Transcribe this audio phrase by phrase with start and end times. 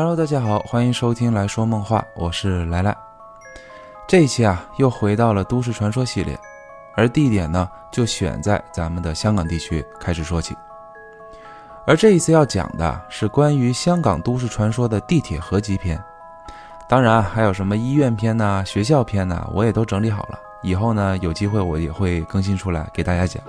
[0.00, 2.96] Hello，大家好，欢迎收听来说梦话，我是来来。
[4.06, 6.38] 这一期啊，又回到了都市传说系列，
[6.94, 10.54] 而地点呢，就选在咱们的香港地区开始说起。
[11.84, 16.00] 而这一次要讲的是关于香港都市传说的地铁合集篇，
[16.88, 20.38] 当然还有什么医院篇呐、学校篇呐，我也都整理好了。
[20.62, 23.42] 以后呢，有机会我也会更新出来给大家讲。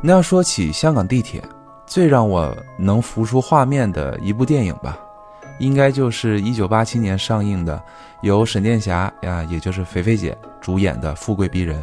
[0.00, 1.44] 那要说起香港地铁，
[1.86, 4.98] 最让我能浮出画面的一部电影吧，
[5.58, 7.80] 应该就是一九八七年上映的，
[8.22, 11.80] 由沈殿霞呀，也就是肥肥姐主演的《富贵逼人》。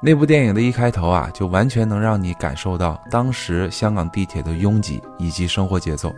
[0.00, 6.14] 那部电影的一开头啊，就完全能让你感受到当时香港地铁的拥挤以及生活节奏。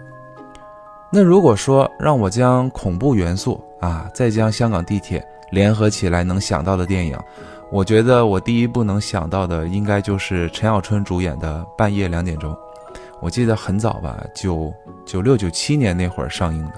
[1.11, 7.19] 那如果说让我将恐怖元素啊，再将香港地铁联合起来能想到的电影，
[7.71, 12.53] 我觉得我第一部能想到的应该就是陈小春主演的《半夜两点钟》。
[13.21, 14.73] 我记得很早吧，九
[15.05, 16.73] 九六九七年那会儿上映的。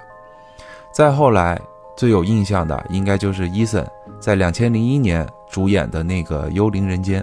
[0.92, 1.60] 再后来
[1.96, 3.86] 最有印象的，应该就是伊森
[4.20, 7.22] 在两千零一年主演的那个《幽灵人间》。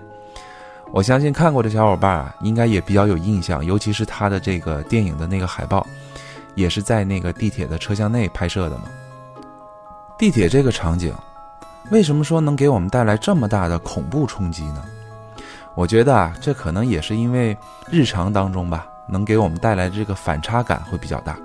[0.91, 5.85] 我相信看过的小伙伴啊，应该也比较有印象，尤其是他的这个电影的那个海报，
[6.55, 8.85] 也是在那个地铁的车厢内拍摄的嘛。
[10.17, 11.13] 地铁这个场景，
[11.91, 14.83] 为什么说能给我们带来这么大的恐怖冲击呢？
[15.75, 17.55] 我觉得啊，这可能也是因为
[17.91, 18.87] 日常当中吧。
[19.09, 21.37] 能给我们带来这个反差感会比较大。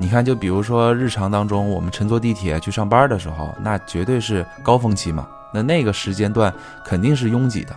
[0.00, 5.26] 你看，就比如说日常当中，我们乘坐地铁去上班的时候，那绝对是高峰期嘛。
[5.52, 6.54] 那那个时间段
[6.84, 7.74] 肯定是拥挤的。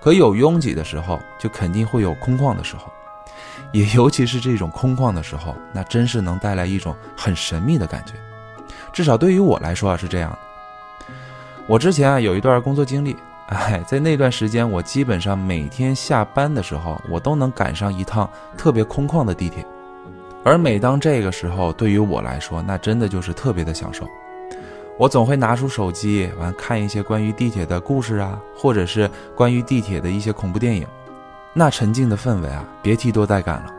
[0.00, 2.84] 可有拥挤的时候，就肯定会有空旷的时候。
[3.72, 8.12] 也尤其是这种空旷的时候，那真是能带来一种很神秘的感觉。
[8.92, 10.38] 至少对于我来说啊是这样的。
[11.66, 13.16] 我之前啊有一段工作经历。
[13.50, 19.66] 哎，在那段时间，我基本上每天下班的时候，我都能赶上一趟特别空旷的地铁。
[20.44, 24.06] 而每当这个时候，对于我来说，那真的就是特别的享受。
[24.96, 30.86] 我总会拿出手机，完看一些关于地铁的故事啊，或者是关于地铁的一些恐怖电影。
[31.52, 33.74] 那沉静的氛围啊，别提多带感了。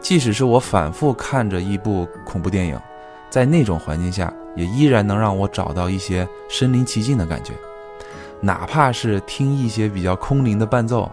[0.00, 2.76] 即使是我反复看着一部恐怖电影，
[3.30, 7.52] 在那种环境下，也依然能让我找到一些身临其境的感觉。
[8.46, 11.10] 哪怕是听一些比较空灵的伴奏，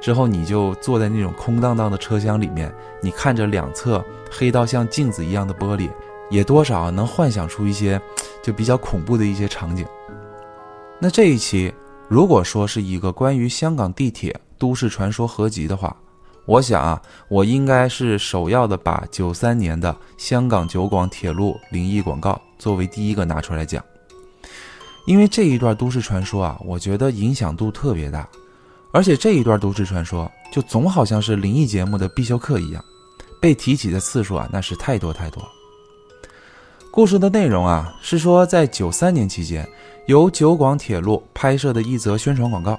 [0.00, 5.90] 之后你就坐在那种空荡荡的车厢里面，你看着两侧黑到像镜子一样的玻璃，
[6.30, 8.00] 也多少能幻想出一些
[8.40, 9.84] 就比较恐怖的一些场景。
[11.00, 11.74] 那这一期
[12.08, 15.96] 如果说是一个关于香港地铁都市传说合集的话，
[16.44, 23.82] 我想啊，我应该是首要的把九三年的香港九广铁路灵异广告作为第一个拿出来讲。
[25.06, 28.28] 因为这一段都市传说啊，我觉得影响度特别大，
[28.92, 32.84] 而且这一段都市传说就总好像是灵异节目的必修课一样，
[33.40, 35.42] 被提起的次数啊那是太多太多。
[36.90, 39.68] 故事的内容啊是说，在九三年期间，
[40.06, 42.78] 由九广铁路拍摄的一则宣传广告，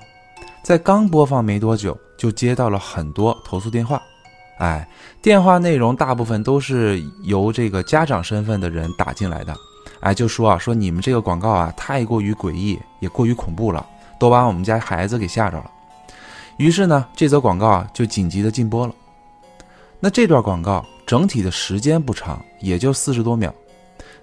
[0.64, 4.02] 在刚播放没多久，就接到了很多投诉电话。
[4.58, 4.90] 哎，
[5.22, 9.56] 电话内容大部分都是由这个家长身份的人打进来的。
[10.08, 13.86] 哎，就说啊，说你们这个广告啊，太过于诡异，也过于恐怖了，
[14.18, 15.70] 都把我们家孩子给吓着了。
[16.56, 18.96] 于是呢，这则广告就紧急的禁播了。
[20.00, 23.54] 那这段广告整体的时间不长，也就四十多秒，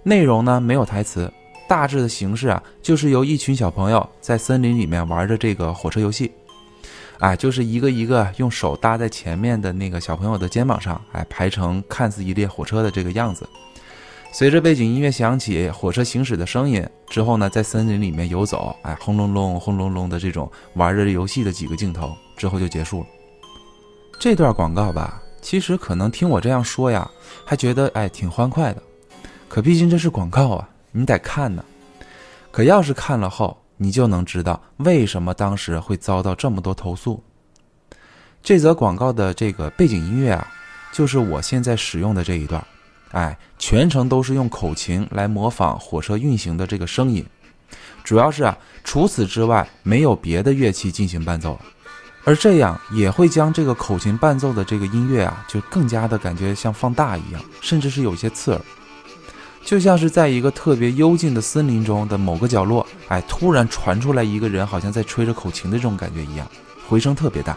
[0.03, 1.31] 内容呢没有台词，
[1.69, 6.33] 大致的形式啊就是由一群小朋友在森林里面玩着这个火车游戏，
[7.19, 13.47] 哎，就是一个一个用手搭在前面的那个小朋友的肩膀上，哎，排成看似一列火车的这个样子。
[14.37, 23.07] 随着背景音乐响起，火车行驶的声音之后呢，在森林里面游走，哎，轰隆隆、轰隆隆的这种玩着游戏的几个镜头之后就结束了。
[24.19, 27.09] 这段广告吧，其实可能听我这样说呀，
[27.45, 28.83] 还觉得哎挺欢快的。
[29.49, 31.65] 可毕竟这是广告啊，你得看呢。
[32.51, 37.23] 可要是看了后，你就能知道为什么当时会遭到这么多投诉。
[38.43, 40.45] 这则广告的这个背景音乐啊，
[40.93, 42.61] 就是我现在使用的这一段。
[43.15, 47.25] 哎，全程都是用口琴来模仿火车运行的这个声音，
[48.03, 51.61] 主要是啊，除此之外没有别的乐器进行伴奏了，
[52.25, 58.61] 而这样也会将这个口琴伴奏的这个音乐啊，就更加的感觉像放大一样，甚至是有些刺耳，
[59.65, 66.45] 就像是在一个特别幽静的森林中的某个角落，哎，突然传出来一个人好像在吹着口琴的这种感觉一样，
[66.89, 67.57] 回声特别大，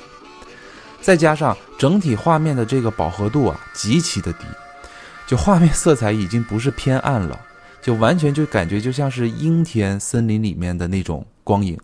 [1.01, 4.45] 再加上整体画面的这个饱和度啊，极其的低。
[5.27, 7.37] 就画面色彩已经不是偏暗了，
[7.81, 11.77] 就完全就感觉就像是阴天森林里面的那种光影，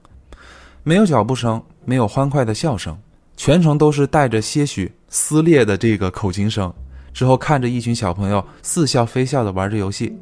[0.82, 2.98] 没有脚步声，没有欢快的笑声，
[3.36, 6.74] 全程都是带着些许撕裂的这个口琴声，
[7.14, 10.18] 之后看着一群小朋友似笑非笑的玩着游戏，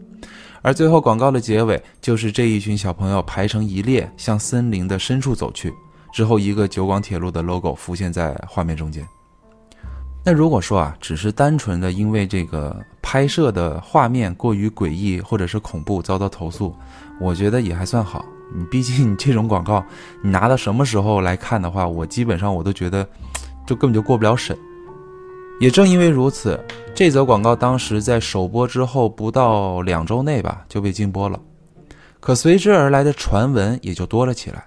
[0.63, 5.71] 而最后广告的结尾就是这一群小朋友排成一列向森林的深处走去，
[6.12, 9.07] 之后一个九广铁路的 logo 浮现在画面中间。
[10.23, 16.75] 那如果说啊，只是单纯的因为这个拍摄的画面过于诡异或者是恐怖遭到投诉，
[17.19, 18.23] 我觉得也还算好。
[18.53, 19.83] 你毕竟这种广告，
[20.21, 23.07] 你拿到什么时候来看的话，我基本上我都觉得，
[23.65, 24.56] 就根本就过不了审。
[25.59, 26.63] 也正因为如此，
[26.94, 31.39] 这则广告当时在首播之后不到两周内吧就被禁播了。
[32.19, 34.65] 可随之而来的传闻也就多了起来。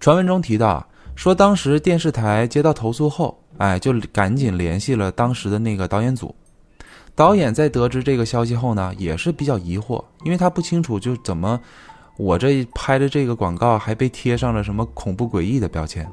[0.00, 3.38] 传闻中提到说，当时电视台接到投诉后。
[3.58, 6.34] 哎，就赶紧联系了当时的那个导演组。
[7.14, 11.58] 导演在得知这个消息后呢，也是比较疑惑，因为他不清楚就怎么
[12.18, 16.06] 我这拍的这个广告还被贴上了什么恐怖诡异的标签。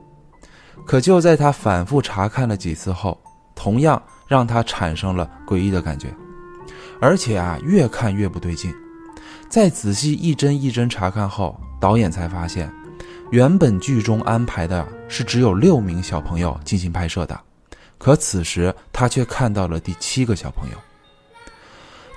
[0.86, 3.18] 可就在他反复查看了几次后，
[3.54, 6.08] 同样让他产生了诡异的感觉，
[7.02, 8.74] 而且啊，越看越不对劲。
[9.50, 12.74] 再仔细一帧一帧查看后，导演才发现。
[13.32, 17.40] 原本剧中安排的是只有六名小朋友进行拍摄的，
[17.98, 20.78] 可此时他却看到了第七个小朋友。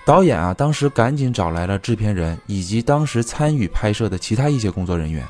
[0.05, 5.27] 导演啊，当时赶紧找来了制片人以及当时参与拍摄的其他一些工作人员，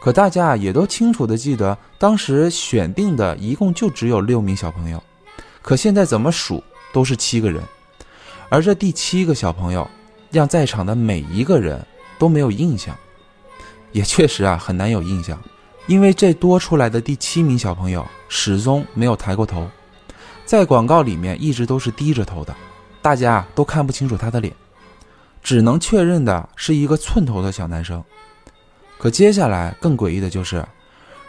[0.00, 5.02] 可大家也都清楚的记得，当时选定的一共就只有六名小朋友，
[5.62, 6.62] 可现在怎么数
[6.92, 7.62] 都是七个人，
[8.50, 9.88] 而这第七个小朋友
[10.30, 11.80] 让在场的每一个人
[12.18, 12.94] 都没有印象。
[13.92, 15.40] 也确实啊，很难有印象，
[15.86, 19.68] 因为这多出来的第七名小朋友始终没有抬过头，
[20.44, 22.54] 在广告里面一直都是低着头的，
[23.00, 24.52] 大家都看不清楚他的脸，
[25.42, 28.02] 只能确认的是一个寸头的小男生。
[28.98, 30.64] 可接下来更诡异的就是，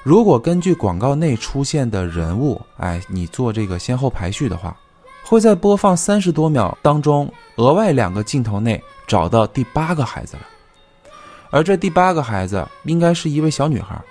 [0.04, 4.78] 如果根据广告内出现的人物，哎，你做这个先后排序的话，
[5.26, 10.44] 会在播放三十多秒当中，额外两个镜头内找到第八个孩子了。
[11.54, 14.02] 而这第八个孩子应该是一位小女孩，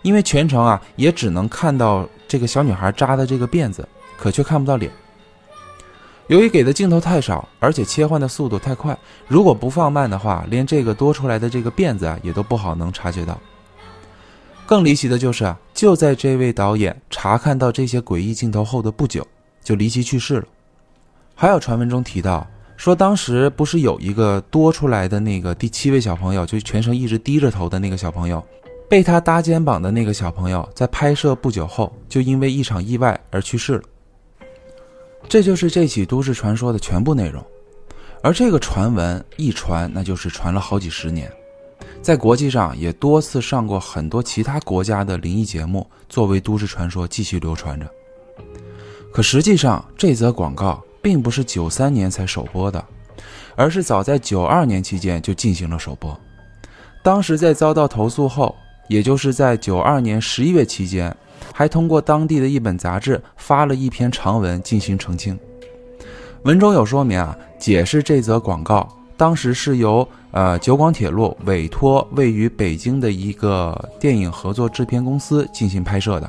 [0.00, 4.90] 因为全程啊也只能看到这个小女孩扎的这个辫子，可却看不到脸。
[6.28, 8.96] 由于给的镜头太少，而且切换的速度太快，
[9.28, 13.38] 如果不放慢的话，连这个多出来的这个辫子啊也都不好能察觉到。
[14.64, 19.24] 更离奇的就是啊，就在这位导演查看到这些诡异镜头后的不久，
[19.62, 20.46] 就离奇去世了。
[21.34, 22.46] 还有传闻中提到。
[22.76, 28.44] 说当时不是有一个多出来的那个第七位小朋友，就全程一直低着头的那个小朋友，
[28.88, 33.82] 被他搭肩膀的那个小朋友，在拍摄不久后就因为一场意外而去世了。
[35.28, 37.44] 这就是这起都市传说的全部内容。
[38.22, 41.30] 而这个传闻一传，那就是传了好几十年，
[42.02, 47.86] 在国际上也多次上过很多其他国家的灵异节目，作为都市传说继续流传着。
[49.12, 50.82] 可实际上，这则广告。
[51.06, 52.84] 并不是九三年才首播的，
[53.54, 56.18] 而是早在九二年期间就进行了首播。
[57.00, 58.52] 当时在遭到投诉后，
[58.88, 61.16] 也就是在九二年十一月期间，
[61.54, 65.38] 还通过当地的一本杂志发了一篇长文进行澄清。
[66.42, 76.28] 文中有说明啊，解释这则广告当时是由呃九广铁路委托位于北京的一个电影合作制片公司进行拍摄的。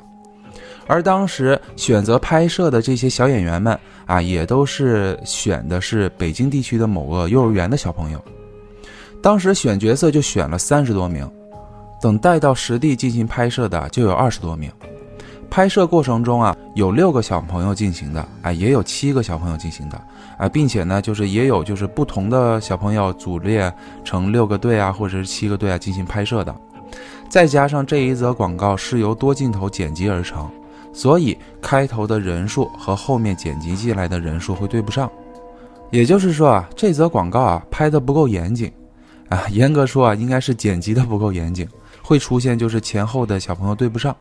[0.88, 8.24] 而当时选择拍摄的这些小演员们啊，也都是选的是北京地区的某个幼儿园的小朋友。
[9.22, 11.30] 当时选角色就选了三十多名，
[12.02, 14.72] 等带到实地进行拍摄的就有二十多名。
[15.50, 20.00] 拍摄过程中啊，有六个小朋友进行的，啊，也有七个小朋友进行的，
[20.38, 26.56] 啊，并且呢，就是也有就是不同的小朋友组列成六个队啊，或者是七个队啊进行拍摄的。
[27.30, 30.50] 再加上这一则广告是由多镜头剪辑而成。
[30.98, 35.08] 所以开头的人数和后面剪辑进来的人数会对不上，
[35.92, 38.74] 也就是说啊，这则广告啊拍的不够严谨，
[39.30, 41.68] 啊，严格说啊，应该是剪辑的不够严谨，
[42.02, 44.16] 会出现就是前后的小朋友对不上。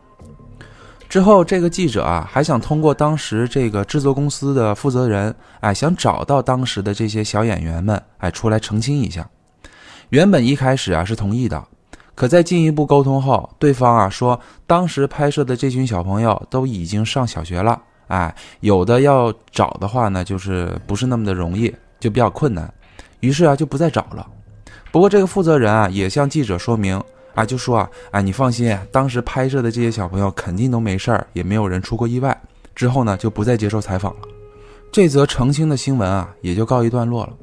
[1.09, 9.27] 之后这个记者啊还想通过当时这个制作公司的负责人，哎，想找到当时的这些小演员们，哎，出来澄清一下。
[10.11, 11.65] 原本一开始啊是同意的。
[12.17, 22.73] 可在进一步沟通后，对方啊说，当时拍摄的这群小朋友都已经上小学了，哎，有的要找的话呢，就是不是那么的容易，就比较困难，
[23.21, 24.27] 于是啊就不再找了。
[24.91, 26.99] 不过这个负责人啊也向记者说明
[27.35, 32.35] 啊，就说啊，哎，你放心，当时拍摄的这些小朋友肯定都没事儿，也没有人出过意外。
[32.75, 34.21] 之后呢就不再接受采访了。
[34.91, 37.35] 这则澄清的新闻啊也就告一段落了。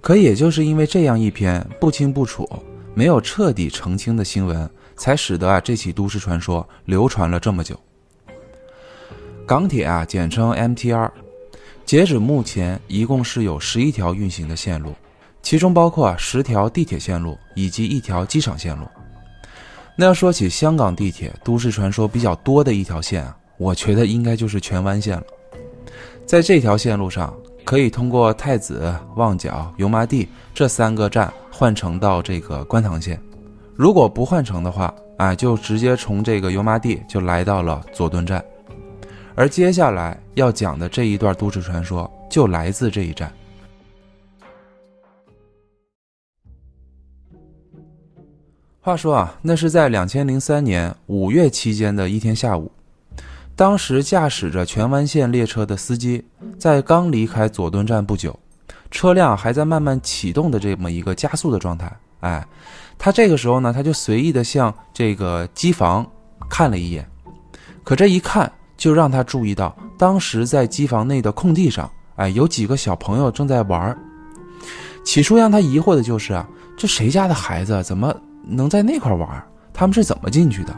[0.00, 2.48] 可也就是因为这样一篇不清不楚。
[2.98, 7.78] 没有彻底澄清的新闻，才使得啊这起都市传说流传了这么久。
[9.46, 11.08] 港铁啊，简称 MTR，
[11.84, 14.92] 截止目前，一共是有十一条运行的线路，
[15.42, 18.84] 其中包括啊十条地铁线路以及一条机场线路。
[19.94, 25.22] 那要说起香港地铁都市传说比较多的一条线啊，我觉得应该就是荃湾线了。
[26.26, 27.32] 在这条线路上，
[27.64, 33.20] 可以通过太子、旺角、油麻地这三个站换乘到这个观塘线。
[33.74, 38.44] 如果不换乘的话，啊，就直接从这个油麻地就来到了佐敦站。
[39.34, 43.32] 而接下来要讲的这一段都市传说就来自这一站。
[48.80, 52.70] 话说啊，那是在两千零三年五月期间的一天下午，
[53.56, 56.24] 当时驾驶着荃湾线列车的司机
[56.56, 58.38] 在刚离开佐敦站不久，
[58.90, 61.90] 车辆还在慢慢启动的这么一个加速的状态。
[62.20, 62.46] 哎，
[62.96, 66.06] 他这个时候呢，他就随意的向这个机房
[66.48, 67.08] 看了一眼，
[67.84, 68.50] 可这一看。
[68.78, 73.98] 就让他注意到，当时在机房内的空地上，哎，有几个小朋友正在玩
[75.04, 78.14] 起初让他疑惑的就是啊，这谁家的孩子怎么
[78.44, 79.44] 能在那块玩？
[79.74, 80.72] 他们是怎么进去的？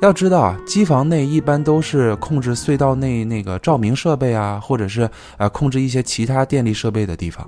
[0.00, 7.46] 要知道啊，机房内一般都是控制隧道内那个照明设备啊，或者是呃控制一些其他电力设备的地方，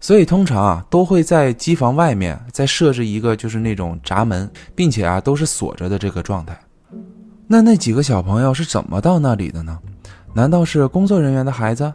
[0.00, 6.58] 所以通常啊都会在机房外面再设置一个就是那种闸门，并且啊都是锁着的这个状态。
[7.46, 9.78] 那那几个小朋友是怎么到那里的呢？
[10.34, 11.92] 难道是工作人员的孩子？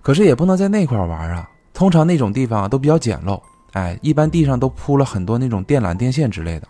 [0.00, 1.46] 可是也不能在那块玩啊。
[1.74, 3.38] 通常那种地方都比较简陋，
[3.72, 6.66] 哎，一般地上都铺了很多那种电缆、电线之类的。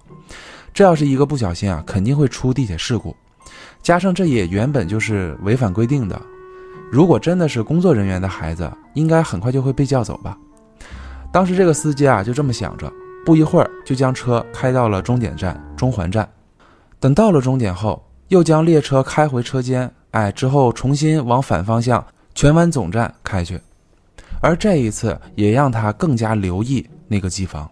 [0.77, 3.17] 这要是一个不小心啊，肯定会出地铁事故。
[3.81, 6.21] 加上这也原本就是违反规定的。
[6.93, 10.37] 如果真的是工作人员的孩子，应该很快就会被叫走吧。
[11.33, 12.93] 当时这个司机啊就这么想着，
[13.25, 16.29] 不一会儿就将车开到了终点站中环站。
[17.01, 18.03] 等到了终点后。
[18.29, 22.05] 又将列车开回车间，哎，之后重新往反方向
[22.35, 23.57] 荃湾总站开去，
[24.43, 27.71] 而这一次也让他更加留意那个机房。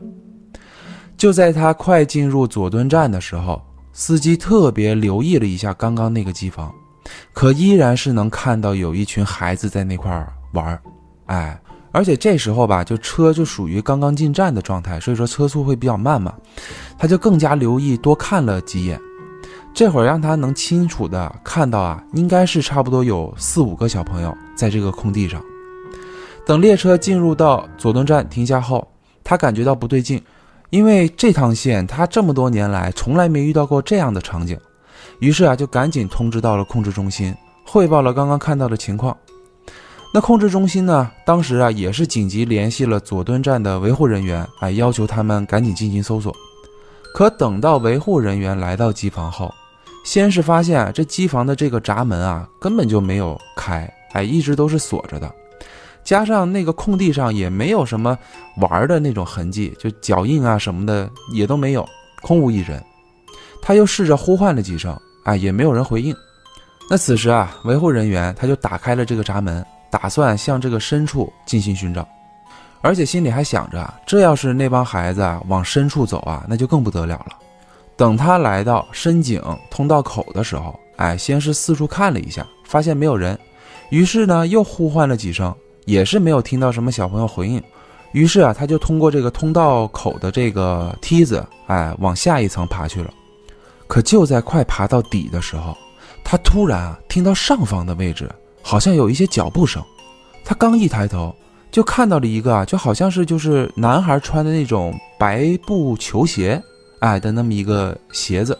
[1.16, 6.74] 就在他快进入佐敦站的时候，司机特别留意了一下刚刚那个机房，
[7.32, 10.82] 可依然是能看到有一群孩子在那块儿玩儿
[11.26, 11.58] 哎，
[11.92, 16.34] 而且这时候吧，就车就属于刚刚进站的状态，所以说车速会比较慢嘛，
[16.98, 19.00] 他就更加留意，多看了几眼。
[19.72, 25.42] 这会儿让他能清楚的看到啊，应该是差不多有四五个小朋友在这个空地上。
[26.46, 28.86] 等列车进入到佐敦站停下后，
[29.24, 30.22] 他感觉到不对劲，
[30.74, 34.58] 因为这趟线他这么多年来从来没遇到过这样的场景。
[35.20, 37.32] 于是啊，就赶紧通知到了控制中心，
[37.64, 39.16] 汇报了刚刚看到的情况。
[40.12, 46.34] 那控制中心呢，当时啊也是紧急联系了佐敦站的维护人员，哎，要求他们赶紧进行搜索。
[47.14, 49.54] 可等到维护人员来到机房后，
[50.04, 55.32] 先是发现这机房的这个闸门啊根本就没有开，哎，一直都是锁着的，
[56.04, 58.16] 加上那个空地上也没有什么
[58.58, 61.88] 玩的那种痕迹，就脚印啊什么的也都没有，
[62.22, 62.82] 空无一人。
[63.62, 64.94] 他又试着呼唤了几声，
[65.24, 66.14] 哎，也没有人回应。
[66.90, 72.06] 那此时啊，维护人员他就打开了这个闸门，打算向这个深处进行寻找，
[72.82, 77.38] 而且心里还想着，这要是那帮孩子往深处走啊，那就更不得了了。
[77.96, 83.38] 等他来到深井通道口的时候，哎，先是四处看了一下，发现没有人，
[83.88, 87.62] 于是呢又呼唤了几声，也是没有听到什么小朋友回应。
[88.12, 93.12] 于是啊，他就通过这个通道口的这个梯子，哎，往下一层爬去了。
[93.86, 95.76] 可就在快爬到底的时候，
[96.22, 98.30] 他突然啊听到上方的位置
[98.62, 99.82] 好像有一些脚步声。
[100.44, 101.34] 他刚一抬头，
[101.70, 106.62] 就看到了一个啊，就好像是就是男孩穿的那种白布球鞋。
[107.00, 108.58] 哎的那么一个鞋子，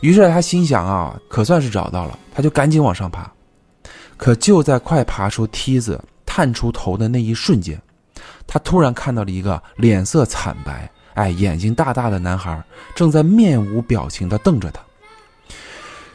[0.00, 3.30] 于是他心想啊，可算是找到了，他就赶紧往上爬。
[4.16, 6.02] 可就在快爬出梯子、
[6.36, 7.80] 探出头的那一瞬间，
[8.46, 12.62] 他突然看到了一个脸色惨白、哎眼睛大大的男孩，
[12.94, 14.82] 正在面无表情地瞪着他。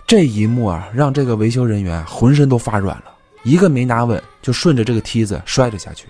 [0.06, 3.06] 这一幕啊，让这个维修人员浑身都发软了，
[3.42, 6.06] 一个没拿稳，就顺着这个梯子摔了下去。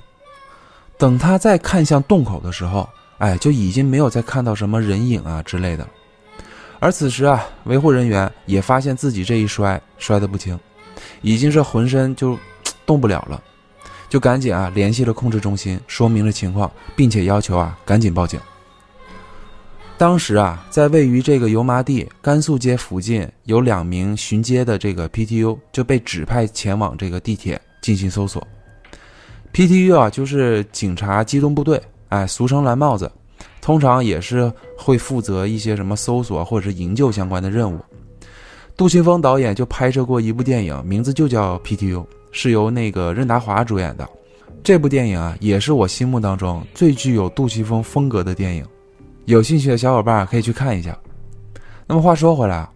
[0.97, 2.89] 等他再看向洞口的时候，
[3.19, 5.87] 哎，就已经没有再看到什么人影啊之类的。
[6.81, 10.59] 而此时啊，维护人员也发现自己这一摔摔得不轻，
[11.21, 12.37] 已经是浑身就
[12.85, 13.41] 动不了了，
[14.11, 18.37] 就赶紧啊联系了控制中心，说明了情况，并且要求啊赶紧报警。
[19.97, 28.45] 当时啊，在位于这个油麻地甘肃街附近有两名巡街的这个 PTU 就被指派前往这个地铁进行搜索。
[29.53, 31.81] PTU 啊，就是警察机动部队。
[32.09, 33.09] 哎，俗称蓝帽子，
[33.61, 37.79] 通常也是会负责一些什么搜索或者是营救相关的任务。
[38.75, 41.99] 杜琪峰导演就拍摄过一部电影，名字就叫《PTU》，
[42.31, 44.07] 是由那个任达华主演的。
[44.63, 48.65] 这部电影啊，也是我心目当中最具有杜琪峰风格的电影。
[49.25, 50.97] 有兴趣的小伙伴可以去看一下。
[51.88, 52.71] 那么话说回来啊，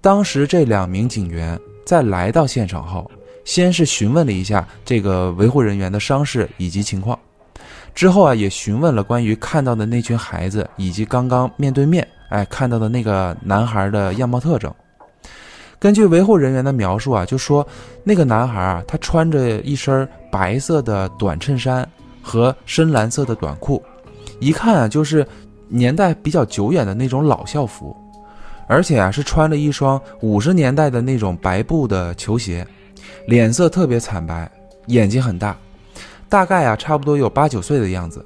[0.00, 3.10] 当时这两名警员在来到现场后，
[3.44, 7.18] 先是询问了一下这个维护人员的伤势以及情况，
[7.94, 14.72] 之后啊，也询问了关于看到的那群孩子以及刚刚面对面哎看到的那个男孩的样貌特征。
[15.80, 17.66] 根据维护人员的描述啊，就说
[18.04, 21.88] 那个男孩啊，他穿着一身白色的短衬衫
[22.20, 23.82] 和深蓝色的短裤，
[24.40, 25.26] 一看啊就是
[25.68, 27.96] 年代比较久远的那种老校服，
[28.68, 32.64] 而且啊是穿着一双五十年代的那种白布的球鞋，
[33.26, 34.50] 脸色特别惨白，
[34.88, 35.56] 眼睛很大，
[36.28, 38.22] 大概啊差不多有八九岁的样子。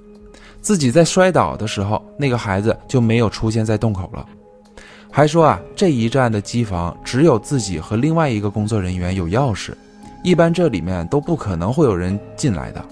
[0.60, 4.26] 自己在摔倒的时候，那个孩子就没有出现在洞口了。
[5.16, 9.70] 还说啊，这一站的机房只有自己和另外一个工作人员有钥匙，
[10.24, 12.84] 一般这里面都不可能会有人进来的。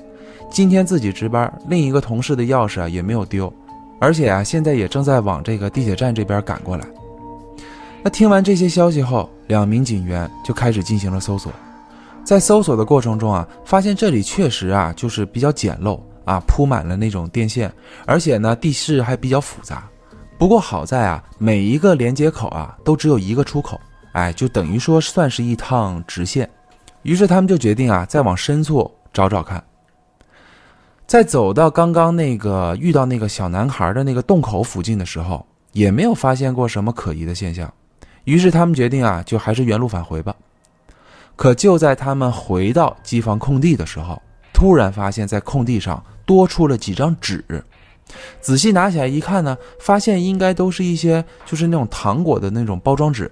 [0.48, 3.52] 今天自己值班，另一个同事的钥匙啊也没有丢，
[3.98, 6.86] 而且啊现在也正在往这个地铁站这边赶过来。
[8.04, 11.52] 那听完这些消息后，两名警员就开始进行了搜索。
[12.22, 17.72] 在搜索的过程中啊，发现这里确实啊就是比较简陋啊，铺满了那种电线，
[18.06, 19.88] 而且呢地势还比较复杂。
[20.42, 23.80] 不过好在啊，每一个连接口啊都只有一个出口，
[24.10, 26.50] 哎，就等于说算是一趟直线。
[27.02, 29.62] 于是他们就决定啊，再往深处找找看。
[31.06, 37.72] 在走到刚刚那个遇到那个小男孩的那个洞口附近的时候，也没有发现过什么可疑的现象。
[38.24, 40.34] 于是他们决定啊，就还是原路返回吧。
[41.36, 44.20] 可就在他们回到机房空地的时候，
[44.52, 47.44] 突然发现，在空地上多出了几张纸。
[48.40, 53.30] 仔细拿起来一看呢，发现应该都是一些就是那种糖果的那种包装纸，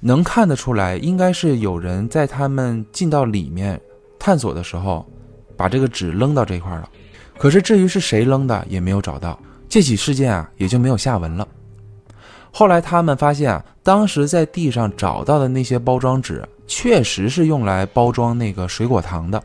[0.00, 3.80] 能看得出来，应该是有人在他们进到里面
[4.18, 5.06] 探索的时候，
[5.56, 6.88] 把这个纸扔到这块了。
[7.36, 11.46] 可是至于是谁扔的，也没有找到，这起事件啊也就没有下文了。
[12.50, 19.40] 后来他们发现啊，当时在地上找到的那些包装纸，确实是用来包装那个水果糖的。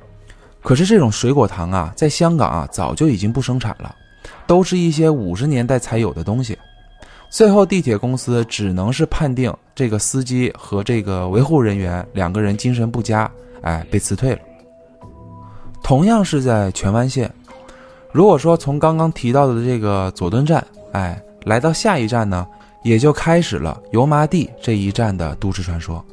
[0.63, 3.93] 可是这种水果糖啊，在香港啊早就已经不生产了。
[4.45, 6.57] 都是一些五十年代才有的东西，
[7.29, 13.29] 最后地铁公司只能是判定这个司机和这个维护人员两个人精神不佳，
[13.61, 14.39] 哎，被辞退了。
[15.81, 17.29] 同样是在荃湾线，
[18.11, 22.47] 如果说从刚刚提到的这个佐敦站，哎，来到下一站呢，
[22.83, 26.03] 也就开始了油麻地这一站的都市传说。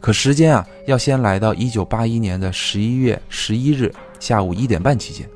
[0.00, 5.26] 可时间啊，要先来到一九八一年的十一月十一日下午一点半期间。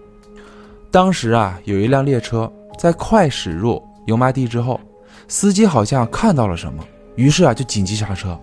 [0.91, 4.81] 当时啊，有一辆列车在快驶入油麻地之后，
[5.29, 6.83] 司机好像看到了什么，
[7.15, 8.37] 于是啊就紧急刹车，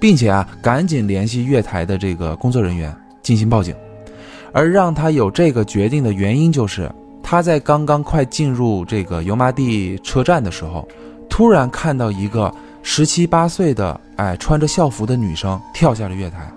[0.00, 3.74] 并且啊赶紧联系月台的这个工作人员进行报警。
[4.50, 6.90] 而让他有这个决定的原因，就是
[7.22, 10.88] 他在刚刚快进入这个油麻地车站的时候，
[11.28, 16.50] 突然看到一个十七八岁的哎穿着校服的女生跳下了月台，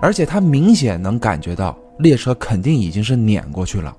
[0.00, 3.96] 而且他明显能感觉到列车肯定已经是碾过去了。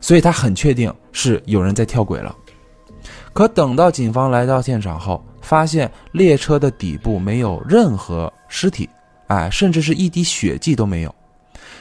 [0.00, 2.34] 所以他很确定是有人在跳轨了，
[3.32, 8.88] 可等到警方来到现场后，发现列车的底部没有任何尸体，
[9.28, 11.14] 哎，甚至是一滴血迹都没有。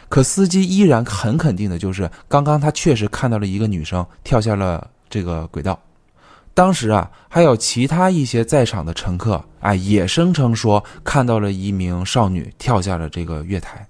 [0.08, 5.80] 可司机依然很肯定的就是，刚刚他确实看到了一个女生跳下了这个轨道。
[6.54, 13.86] 当时啊，还有其他一些在场的乘客，哎，也声称说看到了一名少女跳下了这个月台。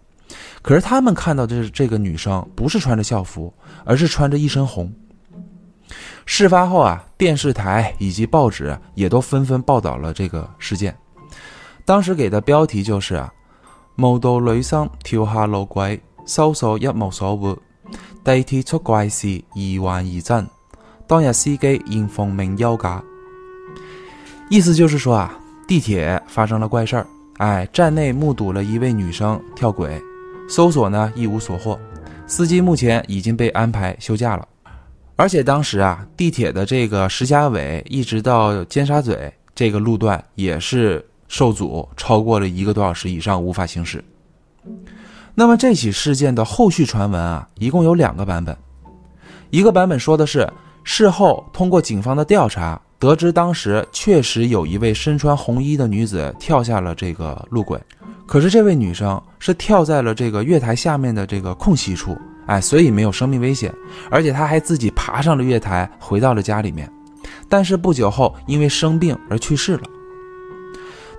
[0.61, 4.91] 可是他们看到的这个女生不是穿着校服，而是穿着一身红。
[6.25, 10.95] 事发后啊，电视台以及报纸也都纷纷报道了这个事件。
[11.85, 13.31] 当时给的标题就是啊，
[13.95, 17.55] 某道女生跳下路轨，搜索一无所获，
[18.23, 20.47] 地铁出怪事，疑幻疑真。
[21.05, 23.03] 当日司机现奉命休假。
[24.49, 27.05] 意思就是说啊，地铁发生了怪事儿，
[27.37, 30.01] 哎，站内目睹了一位女生跳轨。
[30.47, 31.79] 搜索呢一无所获，
[32.27, 34.47] 司机目前已经被安排休假了，
[35.15, 39.17] 而且当时啊，地铁的这个石硖尾一直到尖沙咀
[39.53, 44.03] 这个路段也是受阻，超过了一个多小时以上无法行驶。
[45.33, 48.55] 那么这起事件的后续传闻啊，一共有两个版本，
[49.49, 50.49] 一个版本说的是
[50.83, 57.79] 事后通过警方的调查，得知当时确实有一位身穿红衣的女子跳下了这个路轨。
[58.27, 63.73] 可是这位女生是跳在了这个月台下面的这个空隙处，哎，所以没有生命危险，
[64.09, 66.91] 而且她还自己爬上了月台，回到了家里面。
[67.47, 69.83] 但是不久后因为生病而去世了。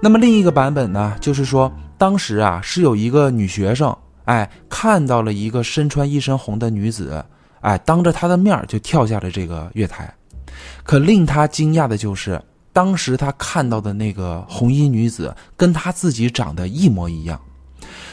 [0.00, 7.24] 那么另一个版本呢，就是说当时啊是有一个女学生，哎，看到了一个身穿一身红的女子，
[7.60, 10.12] 哎，当着她的面就跳下了这个月台。
[10.84, 12.40] 可令他惊讶的就是，
[12.76, 17.40] 当时他看到的那个红衣女子跟他自己长得一模一样。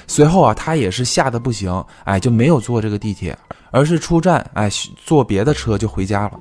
[0.08, 3.38] 随后啊，他也是吓得不行，哎，就没有坐这个地铁，
[3.72, 4.70] 而是出站，哎，
[5.06, 6.40] 坐别的车就回家了。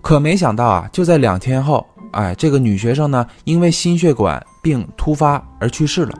[0.00, 6.16] 可没想到啊，就在两天后，哎，这个女学生呢，因为心血管病突发而去世了。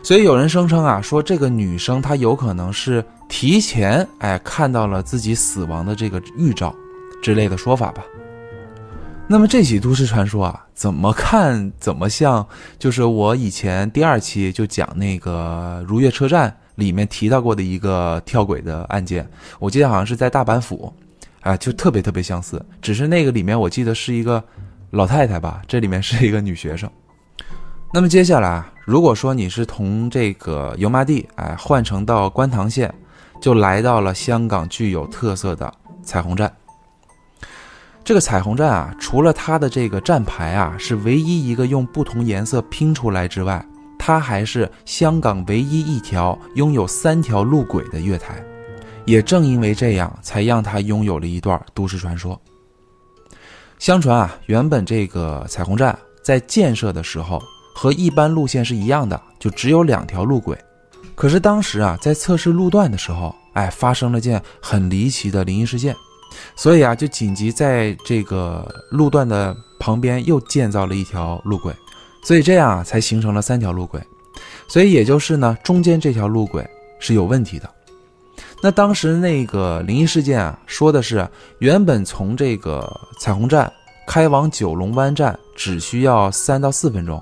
[0.00, 6.72] 所以有人声称啊，说这个女生她有可能是提前哎看到了自己死亡的这个预兆
[7.20, 8.04] 之类的说法吧。
[9.32, 12.46] 那么这起都市传说啊，怎么看怎么像，
[12.78, 19.26] 就是我以前第二期就讲那个如月车站里面提到过的一个跳轨的案件，
[19.58, 20.92] 我记得好像是在大阪府，
[21.40, 22.62] 啊，就特别特别相似。
[22.82, 24.44] 只是那个里面我记得是一个
[24.90, 26.86] 老太太吧，这里面是一个女学生。
[27.90, 32.94] 那么接下来啊，如果说你是从这个油麻地哎换乘到观塘线，
[33.40, 36.52] 就来到了香港具有特色的彩虹站。
[38.04, 43.64] 这个彩虹站啊，除了它的这个站牌啊是唯一一个用不同颜色拼出来之外，
[43.96, 48.42] 它还是香港唯一一条拥有三条路轨的月台。
[49.04, 52.40] 也正因为这样，才让它拥有了一段都市传说。
[53.78, 57.40] 相传啊，原本这个彩虹站在建设的时候
[57.74, 60.58] 和一般路线是一样的，就只有两条路轨。
[61.14, 65.94] 可是当时啊，在测试路段的时候，哎，发生了件很离奇的灵异事件。
[66.54, 71.74] 所以啊，就紧急在这个路段的旁边又建造了一条路轨，
[72.24, 74.00] 所以这样啊才形成了三条路轨。
[74.68, 76.66] 所以也就是呢，中间这条路轨
[76.98, 77.68] 是有问题的。
[78.62, 83.70] 那当时那个灵异事件啊，说的是原本从这个彩虹站
[84.06, 87.20] 开往九龙湾站只需要三到四分钟，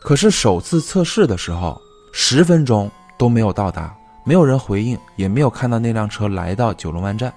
[0.00, 1.78] 可是首次测试的时候，
[2.12, 3.94] 十分钟都没有到达，
[4.24, 7.32] 没有人回应，也没有看到那辆车来到九龙湾站。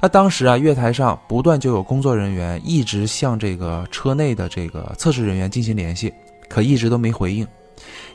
[0.00, 6.12] 那当时啊，月台上不断就有工作人员一直向这个车内的这个测试人员进行联系，
[6.48, 7.44] 可一直都没回应，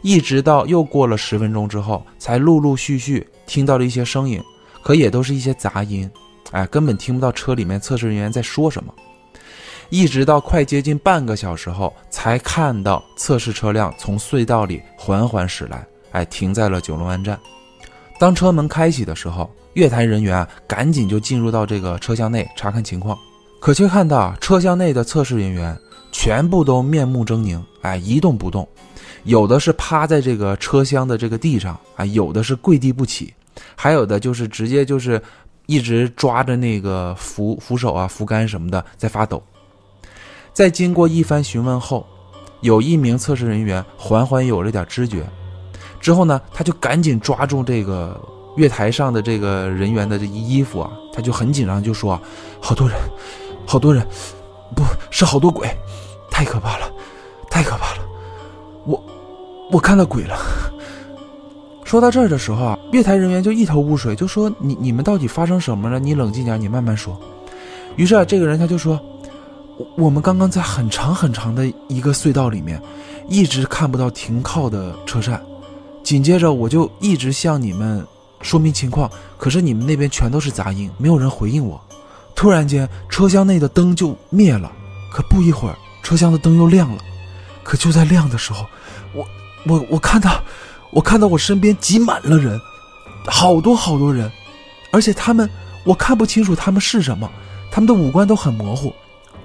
[0.02, 4.42] 一直到又过了十分钟之后，才陆陆续续听到了一些声音，
[4.82, 6.10] 可也都是一些杂音，
[6.52, 8.94] 哎，根本听不到车里面测试人员在说什么。
[9.90, 17.38] 一直到快接近半个小时后，才看到测试车辆从隧道里缓缓驶来，哎，停在了九龙湾站。
[18.18, 19.54] 当车门开启的时候。
[19.74, 23.18] 月台人员赶紧就进入到这个车厢内查看情况，
[23.60, 25.76] 可却看到车厢内的测试人员
[26.12, 28.68] 全部都面目狰狞，哎，一动不动，
[29.24, 33.34] 有的是趴在这个车厢的这个地上，啊，有的是跪地不起，
[33.76, 35.20] 还有的就是直接就是
[35.66, 39.42] 一直抓着那个扶扶手啊、扶杆什么的在发抖。
[40.54, 42.06] 在经过一番询问后，
[42.62, 45.24] 有一名测试人员缓缓有了点知觉，
[46.00, 48.22] 之后呢，他就赶紧抓住这个。
[48.56, 52.20] 月台上的这个人员的这衣服啊，他就很紧张，就说
[52.62, 52.98] ：“好多人，
[53.66, 54.06] 好多人，
[54.76, 55.68] 不是好多鬼，
[56.30, 56.92] 太可怕了，
[57.50, 58.06] 太可怕了，
[58.86, 59.04] 我
[59.72, 60.38] 我看到鬼了。”
[61.84, 66.00] 说到这儿的时候啊，月台人员就一头雾水，就说：“你你们到底发生什么了？
[66.00, 67.20] 你冷静点，你慢慢说。”
[67.98, 69.00] 于是啊，这个人他就说
[69.78, 72.82] ：“我我们刚刚在很长很长的一个隧道里面，
[73.28, 75.40] 一直看不到停靠的车站，
[76.04, 78.06] 紧接着我就一直向你们。”
[78.44, 81.82] 说明情况，可是你们那边全都是杂音，没有人回应我。
[82.36, 84.72] 突然间，车厢内的灯就灭了，
[85.12, 87.02] 可不一会儿，车厢的灯又亮了。
[87.64, 88.66] 可就在亮的时候，
[89.14, 89.26] 我
[89.66, 90.44] 我我看到，
[90.92, 92.60] 我看到我身边挤满了人，
[93.26, 94.30] 好多好多人，
[94.92, 95.50] 而且他们
[95.86, 97.30] 我看不清楚他们是什么，
[97.72, 98.94] 他们的五官都很模糊。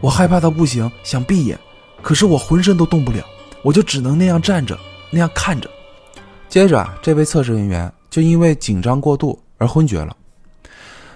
[0.00, 1.58] 我害怕到不行，想闭眼，
[2.02, 3.24] 可是我浑身都动不了，
[3.62, 4.76] 我就只能那样站着，
[5.10, 5.70] 那样看着。
[6.48, 7.92] 接着，这位测试人员。
[8.10, 10.16] 就因为紧张过度而昏厥了。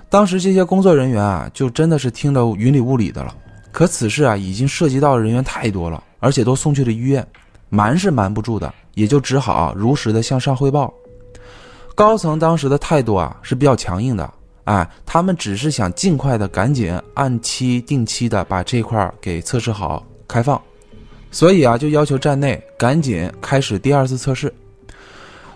[0.09, 3.35] 当时这些工作人员啊，就真的是听得云里雾里的了。
[3.71, 7.27] 可此事啊，已经涉及到人员太多了，而且都送去了医院，
[7.71, 10.93] 瞒是瞒不住的，也就只好如实的向上汇报。
[11.95, 14.31] 高层当时的态度啊是比较强硬的，
[14.65, 20.61] 哎，他们只是想尽快的赶紧按期定期的把这块给测试好开放，
[21.31, 24.53] 所以啊，就要求站内赶紧开始第二次测试。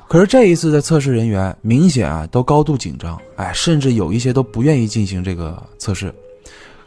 [0.08, 6.14] 可是这一次的测试人员明显啊都高度紧张，哎，甚至有一些都不愿意进行这个测试。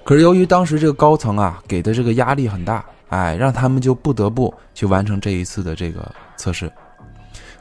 [0.06, 6.72] 可是由于当时这个高层啊给的这个压力很大，哎，让他们就不得不去完成这一次的这个测试。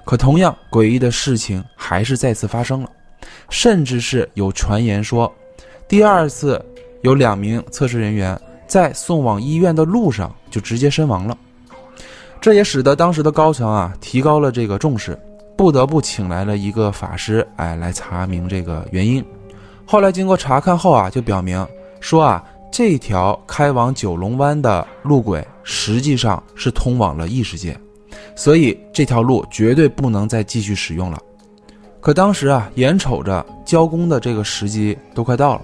[0.05, 2.90] 可同样诡异的事情还是再次发生了，
[3.51, 5.31] 甚至是有传言说，
[5.88, 6.64] 第二次
[7.03, 11.37] 有两名测试人员在送往医院的路上就直接身亡了。
[12.40, 15.18] 这也使得当时的高层啊提高了这个重视。
[15.59, 19.23] 不得不请来了一个法师，哎，来查明这个原因。
[19.85, 21.66] 后来经过查看后啊，就表明
[21.99, 27.77] 说啊，这条开往九龙湾的路轨实际上是通往了异世界，
[28.37, 31.21] 所以这条路绝对不能再继续使用了。
[32.01, 35.62] 可当时啊，眼瞅着交工的这个时机都快到了，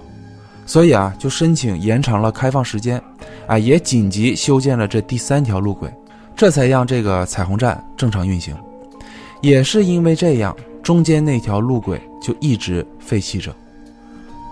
[0.65, 3.01] 所以啊，就申请延长了开放时间，
[3.47, 5.89] 啊，也紧急修建了这第三条路轨，
[6.35, 8.53] 这才让这个彩虹站正常运行。
[9.41, 13.55] 也是因为这样，中间那条路轨就一直废弃着。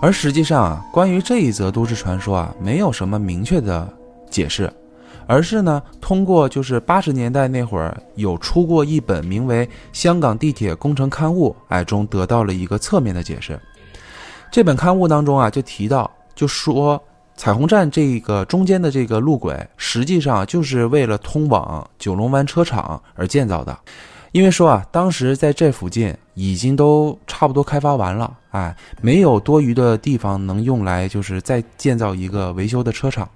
[0.00, 3.88] 而实际上啊，关于这一则都市传说啊，没有什么明确的
[4.30, 4.70] 解释。
[5.26, 13.58] 而是呢，通过就是八十年代那会儿有出过一本名为《香港地铁工程刊物》哎中得到了一个侧面的解释。
[14.50, 17.02] 这本刊物当中啊就提到，就说
[17.36, 23.74] 彩虹站这个中间的这个路轨实际上就是为了通往九龙湾车厂而建造的，
[24.34, 33.28] 因为说啊当时在这附近已经都差不多开发完了，哎，没有多余的地方能用来就是再建造一个维修的车厂。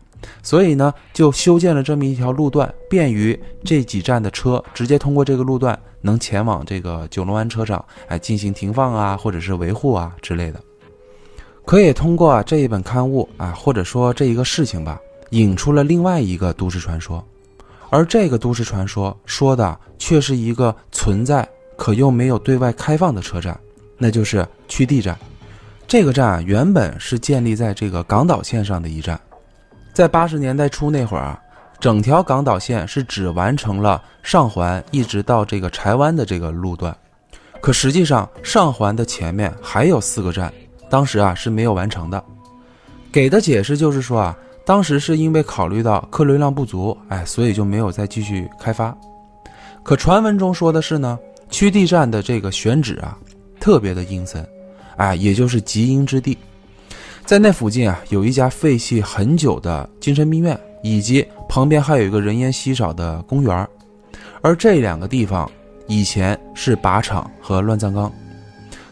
[0.42, 10.60] 所以呢，就修建了这么一条路段，便于这几站的车直接通过这个路段，能前往这个九龙湾车厂，哎，进行停放啊，或者是维护啊之类的。
[11.64, 17.24] 可以通过这一本刊物啊，或者说这一个事情吧，引出了另外一个都市传说。
[17.90, 23.58] 而这个都市传说说的却是一个存在可又没有对外开放的车站，
[23.96, 25.18] 那就是区地站。
[25.86, 29.18] 这个站原本是建立在这个港岛线上的一站。
[29.94, 31.40] 在八十年代初那会儿啊，
[31.80, 36.94] 整条港岛线是只完成了上环一直到这个柴湾的这个路段，
[37.60, 40.52] 可实际上上环的前面还有四个站，
[40.90, 42.22] 当时啊是没有完成的。
[43.10, 44.36] 给的解释就是说啊，
[44.68, 48.94] 当时是因为考虑到客流量不足，哎，所以就没有再继续开发。
[49.82, 53.16] 可传闻中说的是呢，区地站的这个选址啊，
[53.58, 54.46] 特别的阴森，
[54.98, 56.36] 哎，也就是极阴之地。
[57.24, 63.66] 在那附近啊，有一家废弃很久的精神病院，以及旁边还有一个人烟稀少的公园
[64.42, 65.50] 而这两个地方
[65.86, 68.12] 以前是靶场和乱葬岗，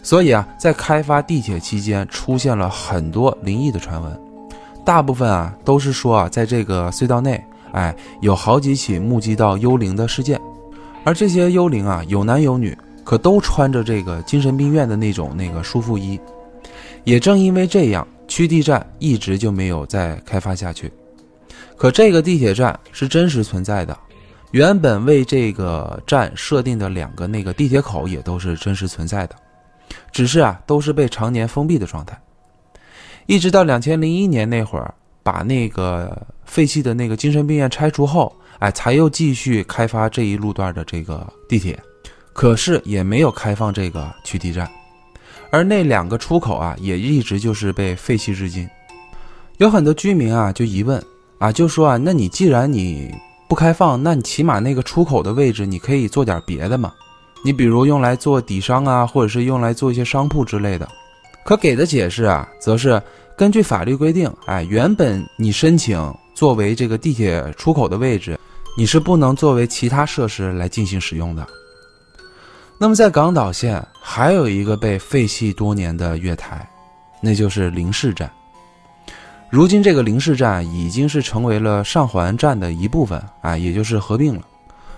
[0.02, 4.18] 所以啊，在开发地铁期间出现了很多灵异的传闻，
[4.86, 10.40] 大部分啊都是说啊，在这个隧道内，哎，有好几起目击到幽灵的事件，
[11.04, 16.20] 而这些幽灵啊有男有女，可都穿着这个精神病院的那种那个束缚衣，
[17.02, 18.06] 也正因为这样。
[18.28, 20.92] 区地站一直就没有再开发下去，
[21.76, 23.96] 可这个地铁站是真实存在的，
[24.50, 29.36] 原本为这个站设定的两个那个地铁口也都是真实存在的，
[30.10, 32.18] 只是啊都是被常年封闭的状态，
[33.26, 41.76] 一直到两千零一年那会儿把那个废弃的那个精神病院拆除后，哎才又继续开发这一路段的这个地铁，
[42.32, 44.70] 可是也没有开放这个取缔站。
[45.50, 48.68] 而那两个出口啊，也一直就是被废弃至今。
[49.58, 51.02] 有很多居民啊，就疑问
[51.38, 53.12] 啊，就说啊，那你既然你
[53.48, 56.92] 不开放，那你起码那个出口的位置，你可以做点别的嘛？
[57.44, 60.88] 你比如用来做底商啊，或者是用来做一些商铺之类的。
[61.46, 63.00] 可给的解释啊，则是
[63.36, 68.36] 根据法律规定，哎，原本你申请作为这个地铁出口的位置，
[68.76, 71.46] 你是不能作为其他设施来进行使用的。
[72.78, 76.68] 那么在港岛线还有一个被废弃多年的月台，
[77.20, 78.28] 那就是林市站。
[79.48, 84.42] 如今这个林市站已经是成为了上环站的一部分啊，也就是合并了。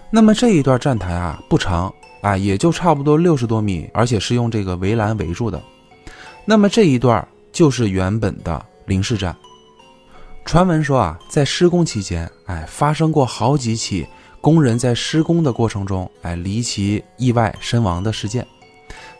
[0.08, 5.62] 那么这一段站台啊不长啊，也就差不多六十多米，而且是用这个围栏围住的。
[6.50, 9.36] 那么这一段就是原本的林市站。
[10.46, 14.06] 传闻说啊，在施工期间，哎，发生过好几起。
[14.40, 18.46] 工人在施工的过程中，哎，离奇意外身亡的事件。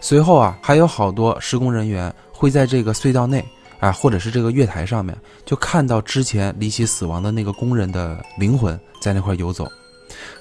[0.01, 3.45] 随后啊，还有好多施工人员会在这个隧道内，
[3.79, 5.14] 啊，或者是这个月台上面，
[5.45, 9.71] 就看到之前离奇死亡的那个工人的灵魂在那块游走。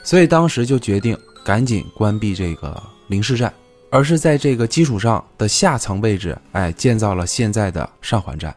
[0.05, 3.53] 所以当时就决定赶紧关闭这个临时站，
[3.89, 8.55] 而是在这个基础上的下层位置，哎，建造了现在的上环站。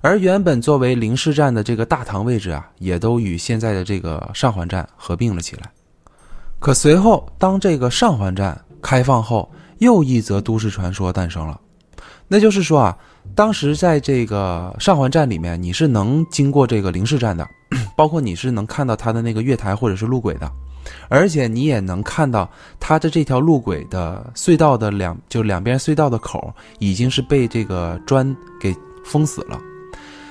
[0.00, 5.70] 而原本作为临时站的这个大堂位置啊，也都与现在的这个上环站合并了起来。
[6.58, 11.60] 可随后，当这个上环站开放后，又一则都市传说诞生了，
[12.26, 12.98] 那就是说啊，
[13.34, 17.48] 当时在这个上环站里面，你是能经过这个临时站的，
[17.96, 20.50] 包括你是能看到它的那个月台或者是路轨的，
[21.08, 22.48] 而且你也能看到
[22.80, 29.58] 它的这条路轨的隧道的两就两边隧道的口已经是被这个砖给封死了。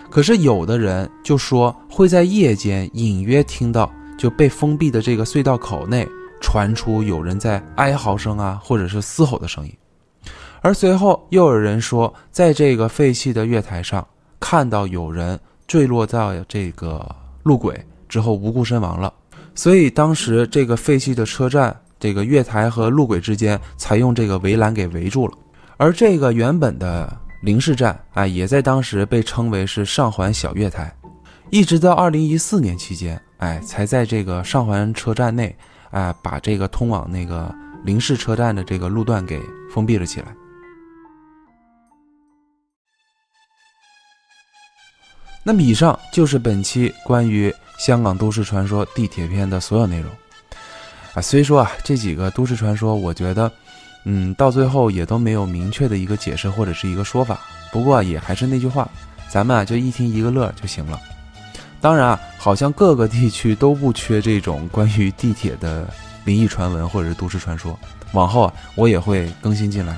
[0.10, 6.06] 可是有的人就说会在夜间隐约听到就被封闭的这个隧道口内
[6.42, 9.74] 传出有人在哀嚎声啊，或者是嘶吼的声音。
[10.62, 14.06] 而随后又有人说，在这个废弃的月台上
[14.40, 17.10] 看到有人坠落到这个
[17.44, 19.14] 路轨之后无故身亡了。
[19.54, 25.38] 所以当时这个废弃的车站，这个月台和路轨之间才用这个围栏给围住了。
[25.78, 27.12] 而这个原本的
[27.42, 30.94] 临时站，啊，也在当时被称为是上环小月台。
[31.50, 35.56] 一直到二零一四年期间，哎，才在这个上环车站内，
[35.90, 39.42] 哎，把这个通往那个临时车站的这个路段给
[39.74, 40.28] 封闭了起来。
[45.44, 50.12] 那么以上就是本期关于香港都市传说地铁篇的所有内容。
[51.16, 53.52] 啊，虽说啊这几个都市传说，我觉得，
[54.06, 57.40] 嗯，到最后也都没有明确的一个解释或者是一个说法。
[57.72, 58.88] 不过也还是那句话，
[59.28, 61.00] 咱们啊就一听一个乐就行了。
[61.82, 65.92] 当然啊，好像各个地区都不缺这种关于地铁的
[66.24, 67.78] 灵异传闻或者是都市传说。
[68.12, 69.98] 往后啊，我也会更新进来。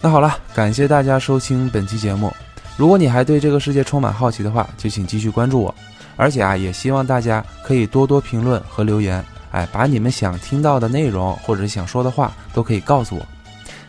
[0.00, 2.32] 那好了，感谢大家收听本期节目。
[2.76, 5.74] 如果你还对这个世界充满好奇的话，就请继续关注我，
[6.16, 13.26] 而且啊，也希望大家可以多多评论和留言，哎，把你们想听到的内容或者想说的话都可以告诉我。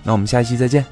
[0.04, 0.86] 那我们下期再见。